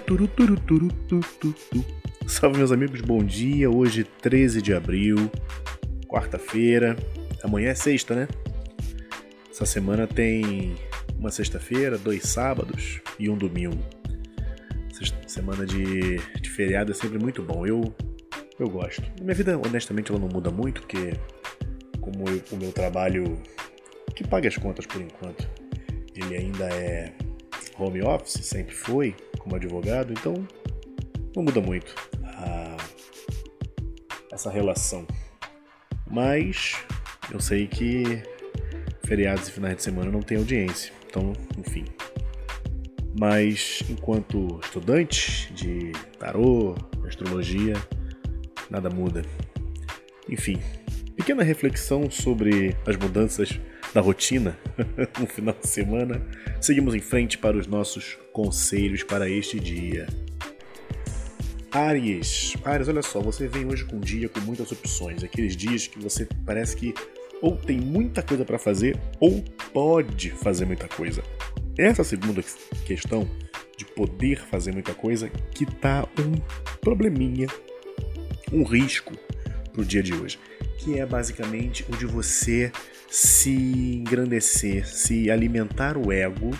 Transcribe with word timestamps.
turu, 0.00 0.26
turu, 0.28 0.58
turu, 0.60 0.88
tu, 1.08 1.20
tu, 1.40 1.54
tu. 1.70 1.84
Salve, 2.26 2.58
meus 2.58 2.72
amigos, 2.72 3.00
bom 3.00 3.22
dia. 3.22 3.70
Hoje, 3.70 4.04
13 4.04 4.62
de 4.62 4.72
abril, 4.72 5.30
quarta-feira. 6.08 6.96
Amanhã 7.42 7.70
é 7.70 7.74
sexta, 7.74 8.14
né? 8.14 8.28
Essa 9.50 9.66
semana 9.66 10.06
tem 10.06 10.74
uma 11.18 11.30
sexta-feira, 11.30 11.98
dois 11.98 12.22
sábados 12.22 13.00
e 13.18 13.28
um 13.28 13.36
domingo. 13.36 13.78
Semana 15.26 15.64
de, 15.64 16.18
de 16.18 16.50
feriado 16.50 16.90
é 16.90 16.94
sempre 16.94 17.18
muito 17.18 17.42
bom. 17.42 17.66
Eu, 17.66 17.94
eu 18.58 18.68
gosto. 18.68 19.02
Minha 19.20 19.34
vida, 19.34 19.58
honestamente, 19.58 20.10
ela 20.10 20.20
não 20.20 20.28
muda 20.28 20.50
muito, 20.50 20.82
porque 20.82 21.14
como 22.00 22.28
eu, 22.28 22.42
o 22.50 22.56
meu 22.56 22.72
trabalho 22.72 23.40
que 24.14 24.26
paga 24.26 24.48
as 24.48 24.56
contas 24.56 24.86
por 24.86 25.00
enquanto, 25.00 25.48
ele 26.14 26.36
ainda 26.36 26.64
é 26.64 27.12
home 27.78 28.02
office, 28.02 28.44
sempre 28.44 28.74
foi, 28.74 29.14
como 29.40 29.56
advogado, 29.56 30.12
então 30.12 30.34
não 31.34 31.42
muda 31.42 31.60
muito 31.60 31.94
a, 32.24 32.76
essa 34.32 34.50
relação. 34.50 35.06
Mas 36.08 36.76
eu 37.32 37.40
sei 37.40 37.66
que 37.66 38.22
feriados 39.04 39.48
e 39.48 39.52
finais 39.52 39.76
de 39.76 39.82
semana 39.82 40.10
não 40.10 40.20
tem 40.20 40.38
audiência, 40.38 40.92
então, 41.06 41.32
enfim. 41.58 41.84
Mas 43.18 43.82
enquanto 43.90 44.60
estudante 44.62 45.52
de 45.52 45.92
tarô, 46.18 46.76
astrologia, 47.06 47.74
nada 48.70 48.88
muda. 48.88 49.22
Enfim, 50.28 50.60
pequena 51.16 51.42
reflexão 51.42 52.08
sobre 52.10 52.76
as 52.86 52.96
mudanças 52.96 53.60
da 53.94 54.00
rotina 54.00 54.56
no 55.18 55.26
final 55.26 55.54
de 55.60 55.68
semana, 55.68 56.20
seguimos 56.60 56.94
em 56.94 57.00
frente 57.00 57.38
para 57.38 57.56
os 57.56 57.66
nossos 57.66 58.18
conselhos 58.32 59.02
para 59.02 59.28
este 59.28 59.58
dia. 59.58 60.06
Aries, 61.72 62.54
Aries, 62.64 62.88
olha 62.88 63.02
só, 63.02 63.20
você 63.20 63.46
vem 63.46 63.66
hoje 63.66 63.84
com 63.84 63.96
um 63.96 64.00
dia 64.00 64.28
com 64.28 64.40
muitas 64.40 64.72
opções, 64.72 65.22
aqueles 65.22 65.56
dias 65.56 65.86
que 65.86 65.98
você 66.00 66.26
parece 66.44 66.76
que 66.76 66.94
ou 67.40 67.56
tem 67.56 67.80
muita 67.80 68.22
coisa 68.22 68.44
para 68.44 68.58
fazer 68.58 68.98
ou 69.18 69.42
pode 69.72 70.30
fazer 70.30 70.66
muita 70.66 70.88
coisa. 70.88 71.22
Essa 71.78 72.04
segunda 72.04 72.42
questão 72.84 73.28
de 73.76 73.84
poder 73.84 74.40
fazer 74.42 74.72
muita 74.72 74.92
coisa 74.92 75.30
que 75.54 75.64
tá 75.64 76.06
um 76.18 76.34
probleminha, 76.80 77.46
um 78.52 78.62
risco 78.62 79.14
pro 79.72 79.84
dia 79.84 80.02
de 80.02 80.12
hoje, 80.12 80.38
que 80.78 80.98
é 80.98 81.06
basicamente 81.06 81.86
o 81.88 81.96
de 81.96 82.04
você 82.04 82.70
se 83.10 83.50
engrandecer, 83.50 84.86
se 84.86 85.28
alimentar 85.30 85.96
o 85.98 86.12
ego 86.12 86.52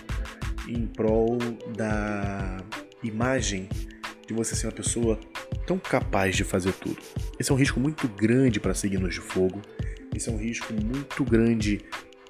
em 0.67 0.85
prol 0.85 1.39
da 1.77 2.57
imagem 3.05 3.69
de 4.27 4.35
você 4.35 4.57
ser 4.57 4.67
uma 4.67 4.73
pessoa 4.73 5.19
tão 5.65 5.79
capaz 5.79 6.37
de 6.37 6.43
fazer 6.43 6.73
tudo. 6.73 6.99
Esse 7.39 7.53
é 7.53 7.55
um 7.55 7.57
risco 7.57 7.79
muito 7.79 8.09
grande 8.09 8.59
para 8.59 8.75
signos 8.75 9.15
de 9.15 9.21
fogo. 9.21 9.63
Esse 10.15 10.29
é 10.29 10.33
um 10.33 10.37
risco 10.37 10.73
muito 10.73 11.25
grande 11.25 11.81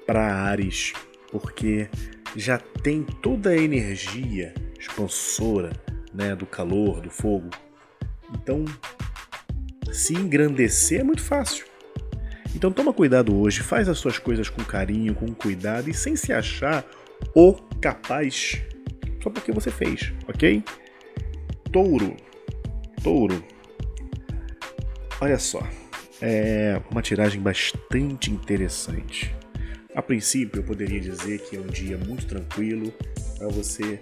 para 0.06 0.34
Ares, 0.34 0.92
porque 1.32 1.88
já 2.36 2.58
tem 2.58 3.02
toda 3.02 3.50
a 3.50 3.56
energia 3.56 4.52
expansora, 4.78 5.72
né, 6.12 6.36
do 6.36 6.44
calor, 6.44 7.00
do 7.00 7.10
fogo. 7.10 7.48
Então, 8.34 8.64
se 9.90 10.12
engrandecer 10.14 11.00
é 11.00 11.05
muito 11.05 11.22
fácil. 11.22 11.69
Então 12.54 12.70
toma 12.72 12.92
cuidado 12.92 13.36
hoje, 13.36 13.60
faz 13.60 13.88
as 13.88 13.98
suas 13.98 14.18
coisas 14.18 14.48
com 14.48 14.62
carinho, 14.64 15.14
com 15.14 15.26
cuidado 15.34 15.88
e 15.88 15.94
sem 15.94 16.16
se 16.16 16.32
achar 16.32 16.84
o 17.34 17.54
capaz 17.80 18.60
só 19.22 19.30
porque 19.30 19.52
você 19.52 19.70
fez, 19.70 20.12
ok? 20.26 20.62
Touro. 21.70 22.16
Touro. 23.02 23.44
Olha 25.20 25.39
só, 25.39 25.62
é 26.20 26.80
uma 26.90 27.02
tiragem 27.02 27.40
bastante 27.40 28.30
interessante. 28.30 29.34
A 29.94 30.00
princípio, 30.00 30.60
eu 30.60 30.64
poderia 30.64 31.00
dizer 31.00 31.40
que 31.40 31.56
é 31.56 31.60
um 31.60 31.66
dia 31.66 31.98
muito 31.98 32.27
tranquilo 32.27 32.92
para 33.36 33.48
você 33.48 34.00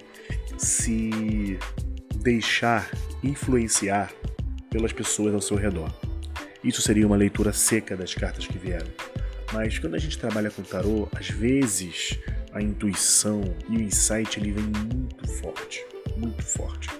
se 0.56 1.58
deixar 2.16 2.88
influenciar 3.22 4.12
pelas 4.70 4.92
pessoas 4.92 5.34
ao 5.34 5.40
seu 5.40 5.56
redor. 5.56 5.92
Isso 6.68 6.82
seria 6.82 7.06
uma 7.06 7.16
leitura 7.16 7.50
seca 7.50 7.96
das 7.96 8.12
cartas 8.12 8.46
que 8.46 8.58
vieram. 8.58 8.88
Mas 9.54 9.78
quando 9.78 9.94
a 9.94 9.98
gente 9.98 10.18
trabalha 10.18 10.50
com 10.50 10.62
tarô, 10.62 11.08
às 11.16 11.30
vezes 11.30 12.18
a 12.52 12.60
intuição 12.60 13.40
e 13.70 13.78
o 13.78 13.80
insight 13.80 14.38
ele 14.38 14.52
vem 14.52 14.64
muito 14.64 15.26
forte, 15.40 15.82
muito 16.14 16.42
forte. 16.42 16.90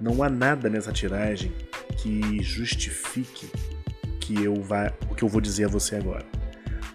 Não 0.00 0.24
há 0.24 0.28
nada 0.28 0.68
nessa 0.68 0.90
tiragem 0.90 1.52
que 1.98 2.42
justifique 2.42 3.48
que 4.20 4.42
eu 4.42 4.60
vá, 4.60 4.92
o 5.08 5.14
que 5.14 5.22
eu 5.22 5.28
vou 5.28 5.40
dizer 5.40 5.66
a 5.66 5.68
você 5.68 5.94
agora. 5.94 6.26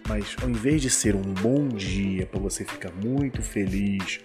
Mas 0.06 0.36
ao 0.42 0.50
invés 0.50 0.82
de 0.82 0.90
ser 0.90 1.16
um 1.16 1.22
bom 1.22 1.66
dia 1.66 2.26
para 2.26 2.38
você 2.38 2.62
ficar 2.62 2.92
muito 2.92 3.40
feliz 3.40 4.20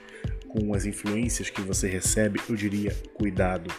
com 0.49 0.73
as 0.73 0.85
influências 0.85 1.49
que 1.49 1.61
você 1.61 1.87
recebe, 1.87 2.41
eu 2.49 2.55
diria 2.57 2.93
cuidado. 3.13 3.73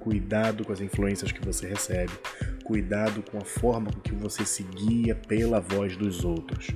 Cuidado 0.00 0.64
com 0.64 0.72
as 0.72 0.80
influências 0.80 1.30
que 1.30 1.46
você 1.46 1.68
recebe 1.68 2.12
cuidado 2.64 3.22
com 3.30 3.38
a 3.38 3.44
forma 3.44 3.92
com 3.92 4.00
que 4.00 4.14
você 4.14 4.44
se 4.44 4.62
guia 4.62 5.14
pela 5.14 5.60
voz 5.60 5.96
dos 5.96 6.24
outros. 6.24 6.68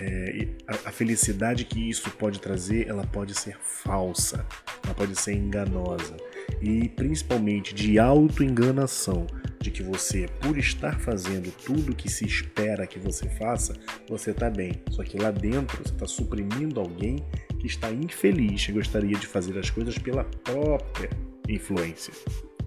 É, 0.00 0.48
a, 0.66 0.88
a, 0.88 0.92
felicidade 0.92 1.64
que 1.64 1.88
isso 1.88 2.10
pode 2.10 2.40
trazer, 2.40 2.88
ela 2.88 3.06
pode 3.06 3.32
ser 3.32 3.56
falsa, 3.60 4.44
ela 4.82 4.94
pode 4.94 5.14
ser 5.14 5.34
enganosa 5.34 6.16
e 6.60 6.88
principalmente 6.88 7.74
de 7.74 7.98
auto-enganação, 7.98 9.26
de 9.60 9.70
que 9.70 9.82
você, 9.82 10.26
por 10.42 10.58
estar 10.58 11.00
fazendo 11.00 11.50
tudo 11.64 11.94
que 11.94 12.10
se 12.10 12.26
espera 12.26 12.86
que 12.86 12.98
você 12.98 13.28
faça, 13.30 13.74
você 14.08 14.30
está 14.30 14.50
bem. 14.50 14.82
Só 14.90 15.02
que 15.02 15.16
lá 15.16 15.30
dentro 15.30 15.78
você 15.82 15.94
está 15.94 16.06
suprimindo 16.06 16.80
alguém 16.80 17.24
que 17.58 17.66
está 17.66 17.90
infeliz 17.90 18.68
e 18.68 18.72
gostaria 18.72 19.16
de 19.16 19.26
fazer 19.26 19.58
as 19.58 19.70
coisas 19.70 19.96
pela 19.96 20.24
própria 20.24 21.08
influência. 21.48 22.12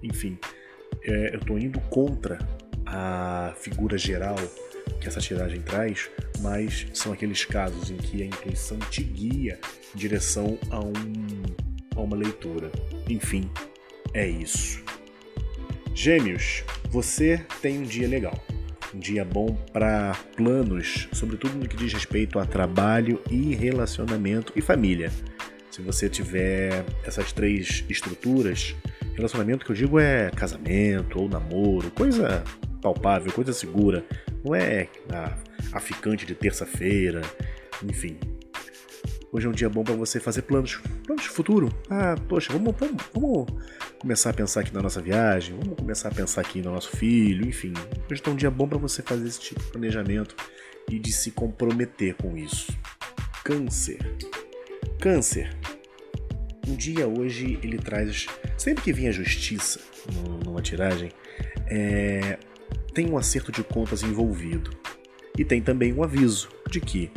Enfim, 0.02 0.38
é, 1.10 1.34
eu 1.34 1.38
estou 1.38 1.58
indo 1.58 1.80
contra 1.82 2.38
a 2.86 3.52
figura 3.56 3.98
geral 3.98 4.36
que 5.00 5.06
essa 5.06 5.20
tiragem 5.20 5.60
traz, 5.60 6.10
mas 6.40 6.86
são 6.92 7.12
aqueles 7.12 7.44
casos 7.44 7.90
em 7.90 7.96
que 7.96 8.22
a 8.22 8.26
intuição 8.26 8.78
te 8.90 9.02
guia 9.02 9.58
em 9.94 9.98
direção 9.98 10.58
a, 10.70 10.80
um, 10.80 10.92
a 11.94 12.00
uma 12.00 12.16
leitura. 12.16 12.70
Enfim, 13.08 13.50
é 14.14 14.26
isso. 14.26 14.82
Gêmeos, 15.94 16.64
você 16.90 17.44
tem 17.60 17.78
um 17.78 17.82
dia 17.82 18.08
legal. 18.08 18.38
Um 18.94 18.98
dia 18.98 19.24
bom 19.24 19.54
para 19.72 20.16
planos, 20.36 21.08
sobretudo 21.12 21.56
no 21.58 21.68
que 21.68 21.76
diz 21.76 21.92
respeito 21.92 22.38
a 22.38 22.46
trabalho 22.46 23.20
e 23.30 23.54
relacionamento 23.54 24.52
e 24.56 24.62
família. 24.62 25.12
Se 25.70 25.82
você 25.82 26.08
tiver 26.08 26.84
essas 27.04 27.32
três 27.32 27.84
estruturas, 27.88 28.74
Relacionamento 29.18 29.66
que 29.66 29.72
eu 29.72 29.74
digo 29.74 29.98
é 29.98 30.30
casamento 30.30 31.20
ou 31.20 31.28
namoro, 31.28 31.90
coisa 31.90 32.44
palpável, 32.80 33.32
coisa 33.32 33.52
segura. 33.52 34.04
Não 34.44 34.54
é 34.54 34.88
a, 35.12 35.36
a 35.72 35.80
ficante 35.80 36.24
de 36.24 36.36
terça-feira, 36.36 37.20
enfim. 37.82 38.16
Hoje 39.32 39.48
é 39.48 39.50
um 39.50 39.52
dia 39.52 39.68
bom 39.68 39.82
para 39.82 39.96
você 39.96 40.20
fazer 40.20 40.42
planos, 40.42 40.80
planos 41.04 41.24
de 41.24 41.30
futuro. 41.30 41.68
Ah, 41.90 42.14
poxa, 42.28 42.52
vamos, 42.52 42.76
vamos, 42.78 43.02
vamos 43.12 43.46
começar 43.98 44.30
a 44.30 44.32
pensar 44.32 44.60
aqui 44.60 44.72
na 44.72 44.82
nossa 44.82 45.02
viagem, 45.02 45.58
vamos 45.58 45.76
começar 45.76 46.10
a 46.10 46.14
pensar 46.14 46.42
aqui 46.42 46.62
no 46.62 46.70
nosso 46.70 46.96
filho, 46.96 47.44
enfim. 47.44 47.72
Hoje 48.08 48.22
é 48.24 48.30
um 48.30 48.36
dia 48.36 48.52
bom 48.52 48.68
para 48.68 48.78
você 48.78 49.02
fazer 49.02 49.26
esse 49.26 49.40
tipo 49.40 49.60
de 49.60 49.66
planejamento 49.72 50.36
e 50.88 50.96
de 50.96 51.10
se 51.12 51.32
comprometer 51.32 52.14
com 52.14 52.36
isso. 52.36 52.70
Câncer. 53.42 53.98
Câncer 55.00 55.50
um 56.68 56.76
dia 56.76 57.08
hoje 57.08 57.58
ele 57.62 57.78
traz. 57.78 58.26
Sempre 58.58 58.82
que 58.82 58.92
vinha 58.92 59.10
a 59.10 59.12
justiça 59.12 59.80
numa 60.44 60.60
tiragem, 60.60 61.10
é, 61.68 62.38
tem 62.92 63.08
um 63.08 63.16
acerto 63.16 63.52
de 63.52 63.62
contas 63.62 64.02
envolvido. 64.02 64.70
E 65.38 65.44
tem 65.44 65.62
também 65.62 65.92
um 65.92 66.02
aviso 66.02 66.48
de 66.68 66.80
que 66.80 67.08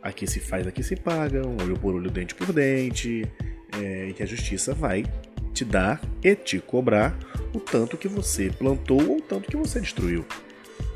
aqui 0.00 0.26
se 0.26 0.40
faz, 0.40 0.66
aqui 0.66 0.82
se 0.82 0.96
paga, 0.96 1.46
um 1.46 1.62
olho 1.62 1.78
por 1.78 1.94
olho, 1.94 2.10
dente 2.10 2.34
por 2.34 2.50
dente, 2.50 3.30
é, 3.78 4.08
e 4.08 4.14
que 4.14 4.22
a 4.22 4.26
justiça 4.26 4.72
vai 4.72 5.04
te 5.52 5.66
dar 5.66 6.00
e 6.24 6.34
te 6.34 6.58
cobrar 6.60 7.18
o 7.52 7.60
tanto 7.60 7.98
que 7.98 8.08
você 8.08 8.50
plantou 8.50 9.02
ou 9.06 9.18
o 9.18 9.20
tanto 9.20 9.50
que 9.50 9.56
você 9.56 9.80
destruiu. 9.80 10.24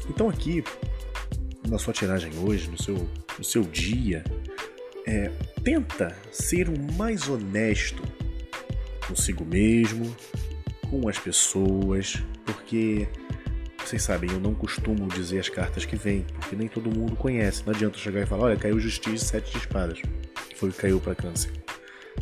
Então 0.09 0.31
aqui, 0.31 0.65
na 1.69 1.79
sua 1.79 1.93
tiragem 1.93 2.33
hoje, 2.39 2.71
no 2.71 2.83
seu, 2.83 3.07
no 3.39 3.45
seu 3.45 3.63
dia, 3.63 4.25
é, 5.07 5.31
tenta 5.63 6.17
ser 6.31 6.71
o 6.71 6.95
mais 6.95 7.29
honesto 7.29 8.03
consigo 9.13 9.45
mesmo, 9.45 10.17
com 10.89 11.07
as 11.09 11.19
pessoas, 11.19 12.23
porque 12.47 13.07
vocês 13.85 14.03
sabem, 14.03 14.31
eu 14.33 14.41
não 14.41 14.55
costumo 14.55 15.07
dizer 15.09 15.39
as 15.39 15.51
cartas 15.51 15.85
que 15.85 15.97
vêm, 15.97 16.25
porque 16.39 16.57
nem 16.57 16.67
todo 16.67 16.91
mundo 16.91 17.15
conhece. 17.15 17.63
Não 17.67 17.75
adianta 17.75 17.99
chegar 17.99 18.23
e 18.23 18.27
falar: 18.27 18.45
olha, 18.45 18.57
caiu 18.57 18.81
Justiça 18.81 19.25
e 19.25 19.29
Sete 19.29 19.53
de 19.53 19.59
Espadas. 19.59 20.01
Foi 20.57 20.71
o 20.71 20.73
que 20.73 20.79
caiu 20.79 21.01
para 21.01 21.15
Câncer. 21.15 21.53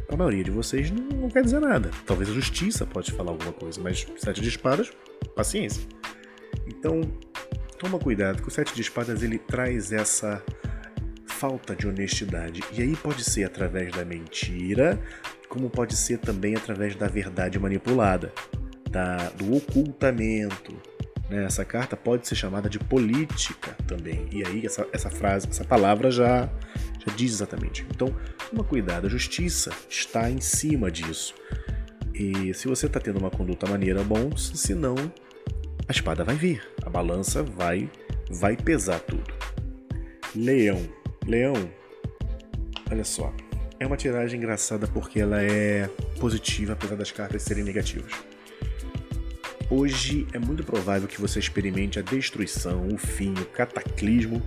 a 0.09 0.17
maioria 0.17 0.43
de 0.43 0.51
vocês 0.51 0.91
não, 0.91 1.05
não, 1.05 1.29
quer 1.29 1.45
dizer 1.45 1.61
nada. 1.61 1.91
Talvez 2.05 2.29
a 2.29 2.33
justiça 2.33 2.85
pode 2.85 3.13
falar 3.13 3.31
alguma 3.31 3.53
coisa, 3.53 3.81
mas 3.81 4.07
sete 4.17 4.41
de 4.41 4.49
espadas, 4.49 4.91
paciência. 5.37 5.83
Então, 6.67 7.03
toma 7.79 7.99
cuidado 7.99 8.43
que 8.43 8.49
o 8.49 8.51
sete 8.51 8.75
de 8.75 8.81
espadas 8.81 9.23
ele 9.23 9.39
traz 9.39 9.93
essa 9.93 10.43
falta 11.27 11.77
de 11.77 11.87
honestidade. 11.87 12.63
E 12.73 12.83
aí 12.83 12.97
pode 12.97 13.23
ser 13.23 13.45
através 13.45 13.93
da 13.93 14.05
mentira, 14.05 15.01
como 15.51 15.69
pode 15.69 15.97
ser 15.97 16.19
também 16.19 16.55
através 16.55 16.95
da 16.95 17.09
verdade 17.09 17.59
manipulada, 17.59 18.33
da, 18.89 19.29
do 19.31 19.55
ocultamento. 19.57 20.73
Né? 21.29 21.45
Essa 21.45 21.65
carta 21.65 21.97
pode 21.97 22.27
ser 22.27 22.37
chamada 22.37 22.71
de 22.71 22.79
política 22.79 23.77
também. 23.87 24.29
E 24.33 24.47
aí 24.47 24.65
essa, 24.65 24.87
essa 24.93 25.11
frase, 25.11 25.49
essa 25.51 25.65
palavra 25.65 26.11
já, 26.11 26.49
já 27.05 27.13
diz 27.15 27.33
exatamente. 27.33 27.85
Então, 27.91 28.15
toma 28.49 28.63
cuidado, 28.63 29.09
a 29.09 29.11
justiça 29.11 29.73
está 29.89 30.31
em 30.31 30.41
cima 30.41 30.89
disso. 30.91 31.35
E 32.15 32.55
se 32.55 32.69
você 32.69 32.87
está 32.87 33.01
tendo 33.01 33.19
uma 33.19 33.31
conduta 33.31 33.67
maneira, 33.67 34.05
bom, 34.05 34.37
se 34.37 34.75
não, 34.75 34.95
a 35.89 35.93
espada 35.93 36.23
vai 36.23 36.37
vir, 36.37 36.63
a 36.85 36.89
balança 36.89 37.43
vai, 37.43 37.91
vai 38.31 38.57
pesar 38.57 39.01
tudo. 39.01 39.35
Leão. 40.35 40.81
Leão, 41.27 41.55
olha 42.91 43.05
só, 43.05 43.33
é 43.81 43.87
uma 43.87 43.97
tiragem 43.97 44.39
engraçada 44.39 44.87
porque 44.87 45.19
ela 45.19 45.43
é 45.43 45.89
positiva, 46.21 46.75
apesar 46.75 46.97
das 46.97 47.11
cartas 47.11 47.43
serem 47.43 47.65
negativas. 47.65 48.13
Hoje 49.71 50.27
é 50.35 50.39
muito 50.39 50.63
provável 50.63 51.09
que 51.09 51.19
você 51.19 51.39
experimente 51.39 51.99
a 51.99 52.03
destruição, 52.03 52.89
o 52.89 52.99
fim, 52.99 53.33
o 53.33 53.47
cataclismo 53.47 54.43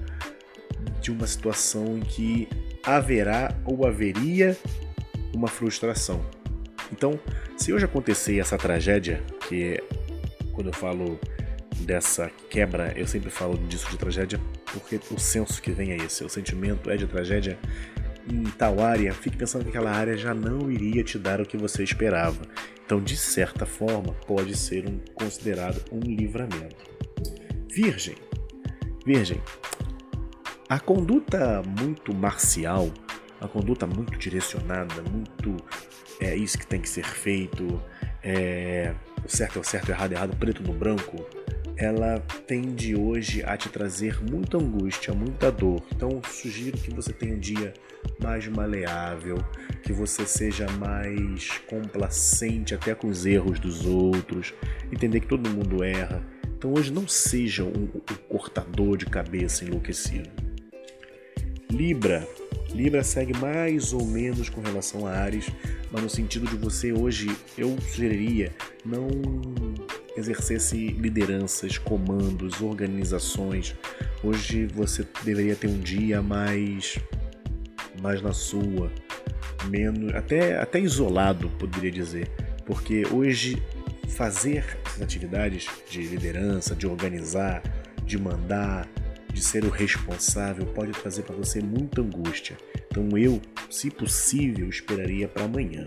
de 1.01 1.11
uma 1.11 1.25
situação 1.25 1.97
em 1.97 2.01
que 2.01 2.47
haverá 2.83 3.57
ou 3.65 3.87
haveria 3.87 4.55
uma 5.33 5.47
frustração. 5.47 6.23
Então, 6.91 7.19
se 7.57 7.73
hoje 7.73 7.85
acontecer 7.85 8.37
essa 8.37 8.55
tragédia, 8.55 9.23
que 9.49 9.63
é, 9.63 9.83
quando 10.51 10.67
eu 10.67 10.73
falo 10.73 11.19
dessa 11.79 12.29
quebra, 12.51 12.93
eu 12.95 13.07
sempre 13.07 13.31
falo 13.31 13.57
disso 13.57 13.89
de 13.89 13.97
tragédia 13.97 14.39
porque 14.71 14.99
o 15.11 15.19
senso 15.19 15.59
que 15.59 15.71
vem 15.71 15.91
é 15.91 15.97
esse, 15.97 16.23
o 16.23 16.29
sentimento 16.29 16.89
é 16.91 16.97
de 16.97 17.07
tragédia 17.07 17.57
em 18.29 18.43
tal 18.43 18.79
área, 18.79 19.13
fique 19.13 19.37
pensando 19.37 19.63
que 19.63 19.69
aquela 19.69 19.91
área 19.91 20.17
já 20.17 20.33
não 20.33 20.71
iria 20.71 21.03
te 21.03 21.17
dar 21.17 21.41
o 21.41 21.45
que 21.45 21.57
você 21.57 21.83
esperava. 21.83 22.41
Então, 22.85 23.01
de 23.01 23.17
certa 23.17 23.65
forma, 23.65 24.13
pode 24.27 24.57
ser 24.57 24.87
um, 24.87 24.99
considerado 25.13 25.81
um 25.91 25.99
livramento. 25.99 26.89
Virgem. 27.69 28.15
Virgem. 29.05 29.41
A 30.69 30.79
conduta 30.79 31.61
muito 31.79 32.13
marcial, 32.13 32.89
a 33.39 33.47
conduta 33.47 33.85
muito 33.85 34.17
direcionada, 34.17 35.01
muito 35.03 35.57
é 36.19 36.35
isso 36.35 36.57
que 36.57 36.65
tem 36.65 36.79
que 36.79 36.89
ser 36.89 37.05
feito, 37.05 37.81
é, 38.23 38.93
o 39.25 39.29
certo 39.29 39.57
é 39.57 39.61
o 39.61 39.63
certo, 39.63 39.89
o 39.89 39.91
errado 39.91 40.13
é 40.13 40.15
errado, 40.15 40.37
preto 40.37 40.63
no 40.63 40.73
branco, 40.73 41.25
ela 41.75 42.19
tende 42.47 42.95
hoje 42.95 43.43
a 43.43 43.57
te 43.57 43.69
trazer 43.69 44.21
muita 44.23 44.57
angústia, 44.57 45.13
muita 45.13 45.51
dor. 45.51 45.82
Então, 46.05 46.21
sugiro 46.29 46.77
que 46.77 46.93
você 46.93 47.13
tenha 47.13 47.33
um 47.33 47.39
dia 47.39 47.73
mais 48.21 48.45
maleável, 48.45 49.37
que 49.83 49.93
você 49.93 50.25
seja 50.25 50.69
mais 50.71 51.47
complacente 51.59 52.75
até 52.75 52.93
com 52.93 53.07
os 53.07 53.25
erros 53.25 53.57
dos 53.57 53.85
outros, 53.85 54.53
entender 54.91 55.21
que 55.21 55.27
todo 55.27 55.49
mundo 55.49 55.81
erra. 55.81 56.21
Então, 56.57 56.73
hoje 56.73 56.91
não 56.91 57.07
seja 57.07 57.63
um, 57.63 57.83
um 57.95 58.15
cortador 58.27 58.97
de 58.97 59.05
cabeça 59.05 59.63
enlouquecido. 59.63 60.29
Libra. 61.71 62.27
Libra 62.73 63.01
segue 63.01 63.37
mais 63.37 63.93
ou 63.93 64.05
menos 64.05 64.49
com 64.49 64.59
relação 64.59 65.07
a 65.07 65.11
Ares, 65.11 65.49
mas 65.89 66.03
no 66.03 66.09
sentido 66.09 66.45
de 66.45 66.57
você 66.57 66.91
hoje, 66.91 67.33
eu 67.57 67.79
sugeriria 67.79 68.51
não 68.83 69.07
exercesse 70.17 70.75
lideranças, 70.75 71.77
comandos, 71.77 72.61
organizações. 72.61 73.75
Hoje 74.23 74.65
você 74.67 75.05
deveria 75.25 75.53
ter 75.53 75.67
um 75.67 75.79
dia 75.79 76.21
mais 76.21 76.97
mais 78.01 78.21
na 78.21 78.31
sua, 78.31 78.89
menos 79.65 80.15
até 80.15 80.57
até 80.57 80.79
isolado, 80.79 81.49
poderia 81.59 81.91
dizer, 81.91 82.29
porque 82.65 83.03
hoje 83.11 83.61
fazer 84.07 84.63
essas 84.85 85.01
atividades 85.01 85.67
de 85.89 86.01
liderança, 86.03 86.73
de 86.73 86.87
organizar, 86.87 87.61
de 88.05 88.17
mandar, 88.17 88.87
de 89.33 89.43
ser 89.43 89.65
o 89.65 89.69
responsável 89.69 90.65
pode 90.67 90.93
trazer 90.93 91.23
para 91.23 91.35
você 91.35 91.59
muita 91.59 92.01
angústia. 92.01 92.55
Então 92.89 93.17
eu, 93.17 93.41
se 93.69 93.89
possível, 93.89 94.69
esperaria 94.69 95.27
para 95.27 95.43
amanhã. 95.43 95.85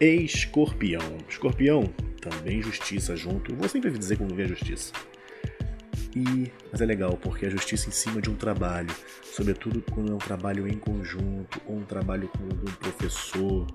Escorpião. 0.00 1.18
Escorpião, 1.28 1.84
também 2.20 2.62
justiça 2.62 3.14
junto. 3.14 3.54
Vou 3.54 3.68
sempre 3.68 3.90
dizer 3.90 4.16
quando 4.16 4.34
vê 4.34 4.46
justiça. 4.46 4.92
E, 6.14 6.50
mas 6.72 6.80
é 6.80 6.86
legal 6.86 7.16
porque 7.16 7.46
a 7.46 7.50
justiça 7.50 7.88
em 7.88 7.92
cima 7.92 8.20
de 8.20 8.28
um 8.28 8.34
trabalho, 8.34 8.94
sobretudo 9.32 9.82
quando 9.92 10.12
é 10.12 10.14
um 10.14 10.18
trabalho 10.18 10.66
em 10.66 10.76
conjunto, 10.76 11.60
ou 11.66 11.76
um 11.76 11.84
trabalho 11.84 12.28
com 12.28 12.44
algum 12.44 12.72
professor, 12.72 13.66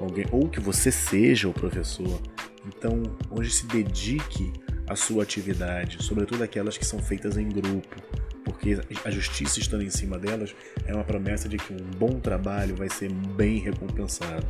alguém, 0.00 0.26
ou 0.32 0.48
que 0.48 0.60
você 0.60 0.90
seja 0.90 1.48
o 1.48 1.52
professor. 1.52 2.20
Então, 2.66 3.02
hoje 3.30 3.50
se 3.50 3.66
dedique 3.66 4.52
à 4.88 4.96
sua 4.96 5.22
atividade, 5.22 6.02
sobretudo 6.02 6.42
aquelas 6.42 6.76
que 6.76 6.84
são 6.84 6.98
feitas 6.98 7.36
em 7.36 7.48
grupo, 7.48 7.96
porque 8.44 8.78
a 9.04 9.10
justiça 9.10 9.60
estando 9.60 9.84
em 9.84 9.90
cima 9.90 10.18
delas 10.18 10.54
é 10.86 10.92
uma 10.92 11.04
promessa 11.04 11.48
de 11.48 11.56
que 11.56 11.72
um 11.72 11.90
bom 11.98 12.18
trabalho 12.18 12.74
vai 12.74 12.88
ser 12.88 13.12
bem 13.12 13.58
recompensado. 13.58 14.46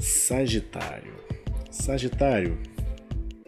Sagitário. 0.00 1.14
Sagitário, 1.70 2.58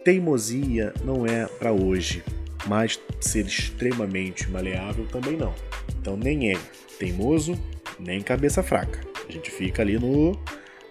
teimosia 0.03 0.93
não 1.03 1.25
é 1.25 1.45
para 1.45 1.71
hoje, 1.71 2.23
mas 2.67 2.99
ser 3.19 3.45
extremamente 3.45 4.49
maleável 4.49 5.05
também 5.07 5.35
não. 5.37 5.53
Então 5.99 6.15
nem 6.15 6.51
é 6.51 6.59
teimoso, 6.97 7.59
nem 7.99 8.21
cabeça 8.21 8.63
fraca. 8.63 9.01
A 9.27 9.31
gente 9.31 9.51
fica 9.51 9.81
ali 9.81 9.99
no, 9.99 10.31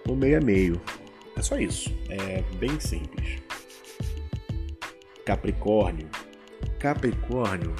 no 0.06 0.14
meio 0.14 0.38
a 0.38 0.40
meio. 0.40 0.80
É 1.36 1.42
só 1.42 1.58
isso. 1.58 1.92
É 2.08 2.42
bem 2.56 2.78
simples. 2.80 3.38
Capricórnio. 5.24 6.08
Capricórnio. 6.78 7.74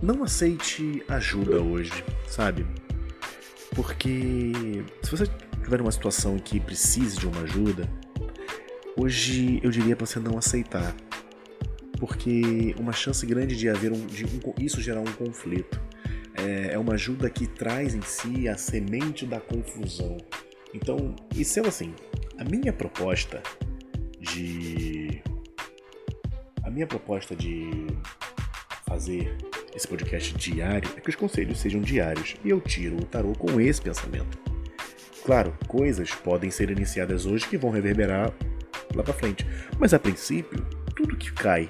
Não 0.00 0.22
aceite 0.22 1.02
ajuda 1.08 1.60
hoje, 1.60 2.04
sabe? 2.28 2.64
Porque 3.74 4.52
se 5.02 5.10
você 5.10 5.24
estiver 5.24 5.78
numa 5.78 5.90
situação 5.90 6.38
que 6.38 6.60
precise 6.60 7.18
de 7.18 7.26
uma 7.26 7.42
ajuda, 7.42 7.88
hoje 8.98 9.60
eu 9.62 9.70
diria 9.70 9.94
para 9.94 10.06
você 10.06 10.18
não 10.18 10.36
aceitar. 10.36 10.94
Porque 11.98 12.74
uma 12.78 12.92
chance 12.92 13.24
grande 13.24 13.56
de 13.56 13.68
haver 13.68 13.92
um, 13.92 14.06
de 14.06 14.24
um, 14.24 14.40
isso 14.60 14.80
gerar 14.80 15.00
um 15.00 15.12
conflito. 15.12 15.80
É, 16.34 16.74
é 16.74 16.78
uma 16.78 16.94
ajuda 16.94 17.28
que 17.30 17.46
traz 17.46 17.94
em 17.94 18.02
si 18.02 18.48
a 18.48 18.56
semente 18.56 19.26
da 19.26 19.40
confusão. 19.40 20.16
Então, 20.72 21.16
e 21.34 21.44
sendo 21.44 21.68
assim, 21.68 21.94
a 22.38 22.44
minha 22.44 22.72
proposta 22.72 23.42
de. 24.20 25.22
A 26.62 26.70
minha 26.70 26.86
proposta 26.86 27.34
de 27.34 27.70
fazer 28.86 29.36
esse 29.74 29.88
podcast 29.88 30.34
diário 30.34 30.88
é 30.96 31.00
que 31.00 31.08
os 31.08 31.16
conselhos 31.16 31.58
sejam 31.58 31.80
diários 31.80 32.36
e 32.44 32.50
eu 32.50 32.60
tiro 32.60 32.96
o 32.96 33.04
tarô 33.04 33.32
com 33.32 33.60
esse 33.60 33.80
pensamento. 33.80 34.38
Claro, 35.24 35.56
coisas 35.66 36.10
podem 36.14 36.50
ser 36.50 36.70
iniciadas 36.70 37.26
hoje 37.26 37.48
que 37.48 37.58
vão 37.58 37.70
reverberar 37.70 38.32
lá 38.98 39.04
para 39.04 39.14
frente, 39.14 39.46
mas 39.78 39.94
a 39.94 39.98
princípio, 39.98 40.66
tudo 40.94 41.16
que 41.16 41.32
cai 41.32 41.68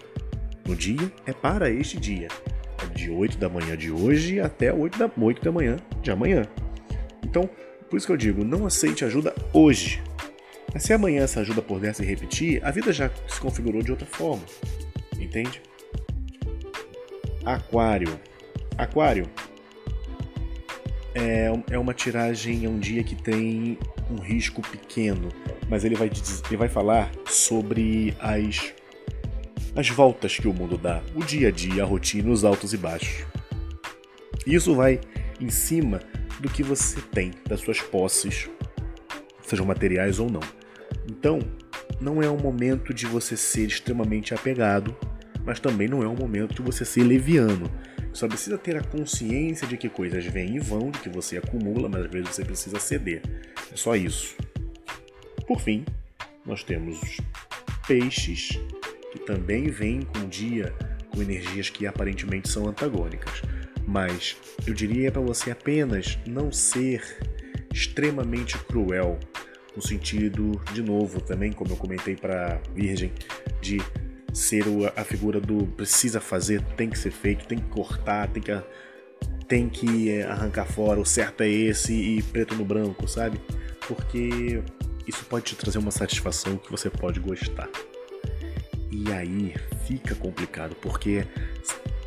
no 0.67 0.75
dia 0.75 1.13
é 1.27 1.33
para 1.33 1.71
este 1.71 1.99
dia. 2.01 2.29
De 2.95 3.11
8 3.11 3.39
da 3.39 3.49
manhã 3.49 3.77
de 3.77 3.91
hoje 3.91 4.41
até 4.41 4.73
8 4.73 4.99
da, 4.99 5.11
8 5.17 5.43
da 5.43 5.53
manhã 5.53 5.77
de 6.03 6.11
amanhã. 6.11 6.43
Então, 7.25 7.49
por 7.89 7.97
isso 7.97 8.07
que 8.07 8.13
eu 8.13 8.17
digo, 8.17 8.45
não 8.45 8.67
aceite 8.67 9.05
ajuda 9.05 9.35
hoje. 9.53 10.03
Mas 10.73 10.85
se 10.85 10.93
amanhã 10.93 11.23
essa 11.23 11.41
ajuda 11.41 11.61
puder 11.61 11.95
se 11.95 12.05
repetir, 12.05 12.65
a 12.65 12.71
vida 12.71 12.93
já 12.93 13.11
se 13.27 13.41
configurou 13.41 13.83
de 13.83 13.91
outra 13.91 14.07
forma. 14.07 14.43
Entende? 15.19 15.61
Aquário. 17.45 18.19
Aquário, 18.77 19.29
é, 21.15 21.51
é 21.71 21.79
uma 21.79 21.93
tiragem, 21.93 22.65
é 22.65 22.69
um 22.69 22.79
dia 22.79 23.03
que 23.03 23.17
tem 23.17 23.77
um 24.11 24.21
risco 24.21 24.63
pequeno, 24.63 25.29
mas 25.69 25.85
ele 25.85 25.95
vai, 25.95 26.11
ele 26.49 26.57
vai 26.57 26.69
falar 26.69 27.11
sobre 27.27 28.15
as, 28.21 28.73
as 29.77 29.89
voltas 29.89 30.37
que 30.37 30.49
o 30.49 30.53
mundo 30.53 30.79
dá, 30.79 31.03
o 31.15 31.23
dia 31.23 31.49
a 31.49 31.51
dia, 31.51 31.83
a 31.83 31.87
rotina, 31.87 32.31
os 32.31 32.45
altos 32.45 32.73
e 32.73 32.77
baixos. 32.77 33.27
Isso 34.47 34.75
vai 34.75 35.01
em 35.41 35.51
cima 35.51 36.01
do 36.41 36.49
que 36.49 36.63
você 36.63 37.01
tem, 37.01 37.33
das 37.47 37.61
suas 37.61 37.81
posses, 37.81 38.49
sejam 39.43 39.67
materiais 39.67 40.19
ou 40.19 40.31
não. 40.31 40.41
Então, 41.07 41.41
não 42.01 42.23
é 42.23 42.31
um 42.31 42.39
momento 42.39 42.95
de 42.95 43.07
você 43.07 43.37
ser 43.37 43.67
extremamente 43.67 44.33
apegado, 44.33 44.97
mas 45.45 45.59
também 45.61 45.89
não 45.89 46.03
é 46.03 46.09
um 46.09 46.15
momento 46.15 46.55
de 46.55 46.63
você 46.63 46.85
ser 46.85 47.03
leviano. 47.03 47.71
Só 48.13 48.27
precisa 48.27 48.57
ter 48.57 48.77
a 48.77 48.83
consciência 48.83 49.67
de 49.67 49.77
que 49.77 49.89
coisas 49.89 50.25
vêm 50.25 50.57
e 50.57 50.61
vão, 50.61 50.91
de 50.91 50.99
que 50.99 51.09
você 51.09 51.39
acumula, 51.39 51.89
mas 51.89 52.05
às 52.05 52.11
vezes 52.11 52.29
você 52.31 52.45
precisa 52.45 52.79
ceder. 52.79 53.23
É 53.73 53.77
só 53.77 53.95
isso. 53.95 54.37
Por 55.49 55.59
fim, 55.61 55.83
nós 56.45 56.63
temos 56.63 57.01
os 57.01 57.21
peixes, 57.87 58.61
que 59.11 59.19
também 59.21 59.71
vêm 59.71 60.03
com 60.03 60.29
dia 60.29 60.75
com 61.11 61.23
energias 61.23 61.71
que 61.71 61.87
aparentemente 61.87 62.51
são 62.51 62.69
antagônicas. 62.69 63.41
Mas 63.87 64.37
eu 64.67 64.75
diria 64.75 65.11
para 65.11 65.23
você 65.23 65.51
apenas 65.51 66.19
não 66.27 66.53
ser 66.53 67.03
extremamente 67.73 68.59
cruel, 68.59 69.19
no 69.75 69.81
sentido, 69.81 70.61
de 70.75 70.83
novo, 70.83 71.19
também, 71.19 71.51
como 71.51 71.73
eu 71.73 71.77
comentei 71.77 72.15
para 72.15 72.61
Virgem, 72.75 73.11
de 73.63 73.79
ser 74.35 74.65
a 74.95 75.03
figura 75.03 75.41
do 75.41 75.67
precisa 75.69 76.21
fazer, 76.21 76.61
tem 76.77 76.91
que 76.91 76.99
ser 76.99 77.11
feito, 77.11 77.47
tem 77.47 77.59
que 77.59 77.69
cortar, 77.69 78.29
tem 78.29 78.43
que, 78.43 78.53
tem 79.49 79.69
que 79.71 80.21
arrancar 80.25 80.67
fora, 80.67 81.01
o 81.01 81.07
certo 81.07 81.41
é 81.41 81.49
esse 81.49 81.95
e 81.95 82.23
preto 82.23 82.55
no 82.55 82.67
branco, 82.67 83.09
sabe? 83.09 83.41
Porque 83.87 84.63
isso 85.09 85.25
pode 85.25 85.47
te 85.47 85.57
trazer 85.57 85.79
uma 85.79 85.91
satisfação 85.91 86.57
que 86.57 86.71
você 86.71 86.91
pode 86.91 87.19
gostar. 87.19 87.69
E 88.91 89.11
aí 89.13 89.55
fica 89.87 90.15
complicado, 90.15 90.77
porque 90.77 91.27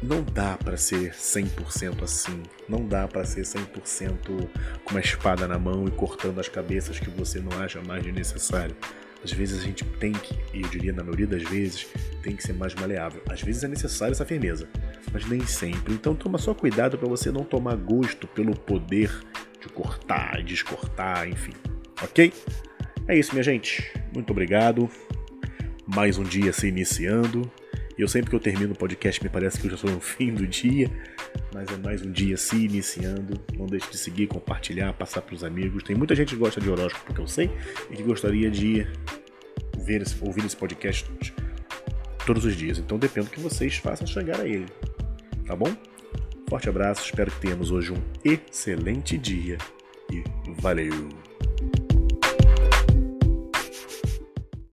não 0.01 0.23
dá 0.23 0.57
para 0.57 0.77
ser 0.77 1.11
100% 1.13 2.03
assim. 2.03 2.41
Não 2.67 2.87
dá 2.87 3.07
para 3.07 3.23
ser 3.25 3.41
100% 3.41 4.49
com 4.83 4.91
uma 4.91 4.99
espada 4.99 5.47
na 5.47 5.59
mão 5.59 5.87
e 5.87 5.91
cortando 5.91 6.39
as 6.39 6.47
cabeças 6.47 6.99
que 6.99 7.09
você 7.09 7.39
não 7.39 7.59
acha 7.59 7.81
mais 7.81 8.05
necessário. 8.05 8.75
Às 9.23 9.31
vezes 9.31 9.59
a 9.59 9.63
gente 9.63 9.85
tem 9.99 10.11
que, 10.11 10.33
e 10.51 10.61
eu 10.61 10.69
diria 10.69 10.91
na 10.91 11.03
maioria 11.03 11.27
das 11.27 11.43
vezes, 11.43 11.87
tem 12.23 12.35
que 12.35 12.41
ser 12.41 12.53
mais 12.53 12.73
maleável. 12.73 13.21
Às 13.29 13.41
vezes 13.41 13.63
é 13.63 13.67
necessário 13.67 14.13
essa 14.13 14.25
firmeza, 14.25 14.67
mas 15.13 15.25
nem 15.27 15.45
sempre. 15.45 15.93
Então 15.93 16.15
toma 16.15 16.39
só 16.39 16.55
cuidado 16.55 16.97
para 16.97 17.07
você 17.07 17.31
não 17.31 17.43
tomar 17.43 17.75
gosto 17.75 18.27
pelo 18.27 18.55
poder 18.55 19.11
de 19.61 19.69
cortar, 19.69 20.41
descortar, 20.43 21.29
enfim. 21.29 21.53
Ok? 22.01 22.33
É 23.07 23.17
isso, 23.17 23.31
minha 23.33 23.43
gente. 23.43 23.91
Muito 24.13 24.31
obrigado. 24.31 24.89
Mais 25.87 26.17
um 26.17 26.23
dia 26.23 26.53
se 26.53 26.67
iniciando. 26.67 27.51
Eu 27.97 28.07
sempre 28.07 28.29
que 28.29 28.35
eu 28.35 28.39
termino 28.39 28.73
o 28.73 28.75
podcast 28.75 29.21
me 29.21 29.29
parece 29.29 29.59
que 29.59 29.67
eu 29.67 29.71
já 29.71 29.75
estou 29.75 29.91
no 29.91 29.99
fim 30.01 30.33
do 30.33 30.47
dia, 30.47 30.89
mas 31.53 31.69
é 31.71 31.77
mais 31.77 32.01
um 32.01 32.11
dia 32.11 32.37
se 32.37 32.65
iniciando. 32.65 33.39
Não 33.57 33.65
deixe 33.65 33.89
de 33.91 33.97
seguir, 33.97 34.27
compartilhar, 34.27 34.93
passar 34.93 35.21
para 35.21 35.35
os 35.35 35.43
amigos. 35.43 35.83
Tem 35.83 35.95
muita 35.95 36.15
gente 36.15 36.33
que 36.33 36.39
gosta 36.39 36.61
de 36.61 36.69
horóscopo, 36.69 37.05
porque 37.05 37.21
eu 37.21 37.27
sei, 37.27 37.51
e 37.89 37.95
que 37.95 38.03
gostaria 38.03 38.49
de 38.49 38.87
ver, 39.77 40.03
ouvir 40.21 40.45
esse 40.45 40.55
podcast 40.55 41.11
todos 42.25 42.45
os 42.45 42.55
dias. 42.55 42.77
Então 42.79 42.97
depende 42.97 43.27
do 43.27 43.31
que 43.33 43.39
vocês 43.39 43.77
façam 43.77 44.07
chegar 44.07 44.39
a 44.39 44.47
ele. 44.47 44.67
Tá 45.45 45.55
bom? 45.55 45.71
Forte 46.47 46.69
abraço, 46.69 47.05
espero 47.05 47.31
que 47.31 47.39
tenhamos 47.39 47.71
hoje 47.71 47.91
um 47.91 48.01
excelente 48.25 49.17
dia 49.17 49.57
e 50.11 50.23
valeu! 50.59 51.30